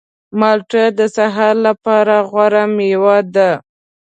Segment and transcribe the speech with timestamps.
[0.39, 3.51] مالټه د سهار لپاره غوره مېوه ده.